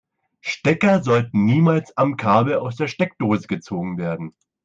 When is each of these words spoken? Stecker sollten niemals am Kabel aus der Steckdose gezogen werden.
Stecker 0.43 1.03
sollten 1.03 1.45
niemals 1.45 1.95
am 1.95 2.17
Kabel 2.17 2.55
aus 2.55 2.75
der 2.75 2.87
Steckdose 2.87 3.45
gezogen 3.45 3.99
werden. 3.99 4.33